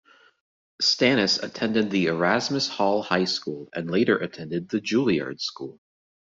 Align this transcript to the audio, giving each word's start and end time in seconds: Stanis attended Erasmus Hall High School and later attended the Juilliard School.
Stanis 0.81 1.43
attended 1.43 1.93
Erasmus 1.93 2.67
Hall 2.67 3.03
High 3.03 3.25
School 3.25 3.69
and 3.71 3.91
later 3.91 4.17
attended 4.17 4.67
the 4.67 4.81
Juilliard 4.81 5.39
School. 5.39 5.79